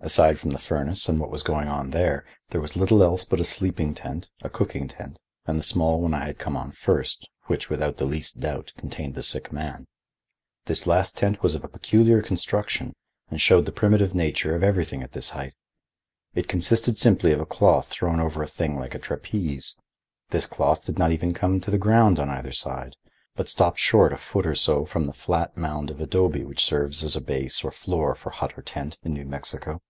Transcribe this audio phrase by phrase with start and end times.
[0.00, 3.40] Aside from the furnace and what was going on there, there was little else but
[3.40, 7.26] a sleeping tent, a cooking tent, and the small one I had come on first,
[7.44, 9.86] which, without the least doubt, contained the sick man.
[10.66, 12.92] This last tent was of a peculiar construction
[13.30, 15.54] and showed the primitive nature of everything at this height.
[16.34, 19.78] It consisted simply of a cloth thrown over a thing like a trapeze.
[20.28, 22.94] This cloth did not even come to the ground on either side,
[23.36, 27.02] but stopped short a foot or so from the flat mound of adobe which serves
[27.02, 29.80] as a base or floor for hut or tent in New Mexico.